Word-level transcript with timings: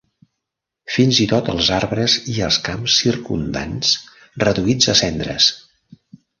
Fins 0.93 1.19
i 1.25 1.27
tot 1.33 1.51
els 1.53 1.69
arbres 1.75 2.15
i 2.37 2.39
els 2.49 2.59
camps 2.69 2.97
circumdants 3.03 3.95
reduïts 4.47 4.93
a 4.97 5.01
cendres. 5.05 5.55